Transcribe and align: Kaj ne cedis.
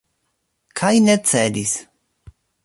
Kaj 0.81 0.91
ne 1.09 1.15
cedis. 1.33 1.75